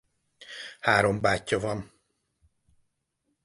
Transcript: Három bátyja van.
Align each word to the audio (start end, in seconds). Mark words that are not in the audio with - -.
Három 0.79 1.21
bátyja 1.21 1.59
van. 1.59 1.93